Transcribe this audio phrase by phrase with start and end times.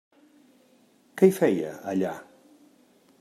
[1.21, 2.17] Què hi feia, allà?